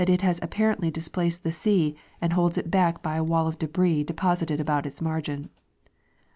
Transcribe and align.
it 0.09 0.23
has 0.23 0.39
ai^parently 0.39 0.91
displaced 0.91 1.43
the 1.43 1.51
sea 1.51 1.95
and 2.19 2.33
holds 2.33 2.57
it 2.57 2.71
back 2.71 3.03
by 3.03 3.17
a 3.17 3.23
wall 3.23 3.45
of 3.47 3.59
debris 3.59 4.03
deposited' 4.03 4.59
about 4.59 4.87
its 4.87 4.99
margin. 4.99 5.47